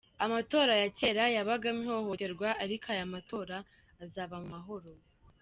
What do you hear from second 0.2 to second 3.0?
amatora ya kera yabagamo ihohoterwa ariko